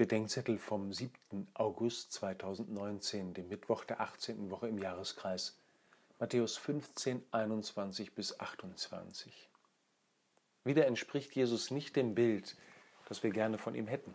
[0.00, 1.46] Bedenkzettel vom 7.
[1.52, 4.50] August 2019, dem Mittwoch der 18.
[4.50, 5.58] Woche im Jahreskreis.
[6.18, 9.50] Matthäus 15, 21 bis 28.
[10.64, 12.56] Wieder entspricht Jesus nicht dem Bild,
[13.10, 14.14] das wir gerne von ihm hätten.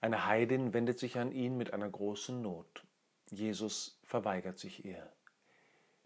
[0.00, 2.82] Eine Heidin wendet sich an ihn mit einer großen Not.
[3.30, 5.08] Jesus verweigert sich ihr.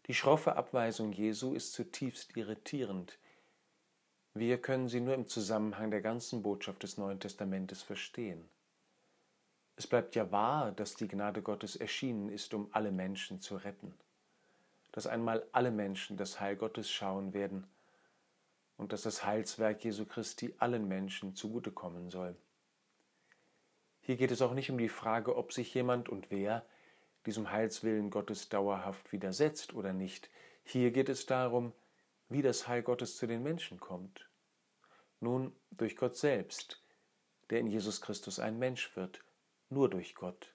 [0.06, 3.18] Die schroffe Abweisung Jesu ist zutiefst irritierend.
[4.34, 8.46] Wir können sie nur im Zusammenhang der ganzen Botschaft des Neuen Testamentes verstehen.
[9.77, 13.95] Es bleibt ja wahr, dass die Gnade Gottes erschienen ist, um alle Menschen zu retten,
[14.92, 17.66] dass einmal alle Menschen das Heil Gottes schauen werden
[18.78, 22.37] und dass das Heilswerk Jesu Christi allen Menschen zugutekommen soll.
[24.01, 26.65] Hier geht es auch nicht um die Frage, ob sich jemand und wer
[27.27, 30.30] diesem Heilswillen Gottes dauerhaft widersetzt oder nicht.
[30.65, 31.73] Hier geht es darum,
[32.29, 34.29] wie das Heil Gottes zu den Menschen kommt.
[35.20, 36.82] Nun durch Gott selbst,
[37.51, 39.24] der in Jesus Christus ein Mensch wird,
[39.69, 40.55] nur durch Gott,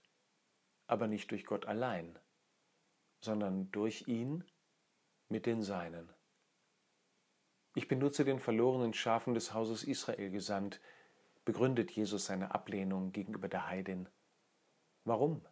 [0.87, 2.17] aber nicht durch Gott allein,
[3.19, 4.43] sondern durch ihn
[5.29, 6.11] mit den Seinen.
[7.75, 10.81] Ich bin nur zu den verlorenen Schafen des Hauses Israel gesandt,
[11.45, 14.09] begründet Jesus seine Ablehnung gegenüber der Heidin.
[15.03, 15.45] Warum?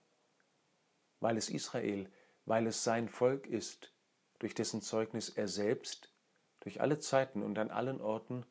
[1.19, 2.11] weil es Israel,
[2.45, 3.93] weil es sein Volk ist,
[4.39, 6.13] durch dessen Zeugnis er selbst
[6.61, 8.45] durch alle Zeiten und an allen Orten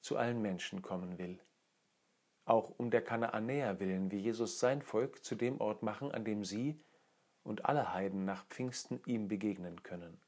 [0.00, 1.40] zu allen Menschen kommen will.
[2.46, 6.44] Auch um der Kanaanäer willen will Jesus sein Volk zu dem Ort machen, an dem
[6.44, 6.82] sie
[7.42, 10.18] und alle Heiden nach Pfingsten ihm begegnen können.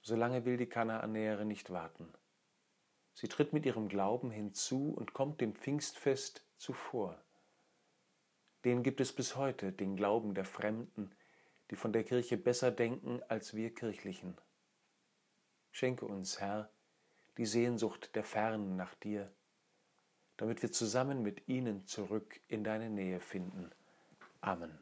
[0.00, 2.12] Solange will die Kanaanäerin nicht warten.
[3.12, 7.24] Sie tritt mit ihrem Glauben hinzu und kommt dem Pfingstfest zuvor
[8.64, 11.14] den gibt es bis heute, den Glauben der Fremden,
[11.70, 14.38] die von der Kirche besser denken als wir Kirchlichen.
[15.70, 16.70] Schenke uns, Herr,
[17.36, 19.30] die Sehnsucht der Fernen nach dir,
[20.36, 23.70] damit wir zusammen mit ihnen zurück in deine Nähe finden.
[24.40, 24.78] Amen.